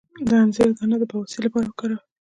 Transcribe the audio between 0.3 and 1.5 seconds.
انځر دانه د بواسیر